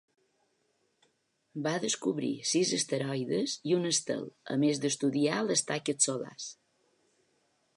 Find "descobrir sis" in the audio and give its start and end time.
1.83-2.71